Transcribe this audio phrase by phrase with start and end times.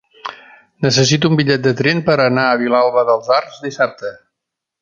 [0.85, 4.15] Necessito un bitllet de tren per anar a Vilalba dels Arcs dissabte.